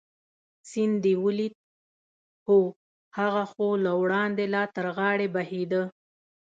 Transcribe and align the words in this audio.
سیند 0.69 0.95
دې 1.03 1.13
ولید؟ 1.25 1.53
هو، 2.47 2.59
هغه 3.17 3.43
خو 3.51 3.67
له 3.83 3.91
وړاندې 4.01 4.43
لا 4.53 4.63
تر 4.75 4.85
غاړې 4.97 5.27
بهېده. 5.35 5.81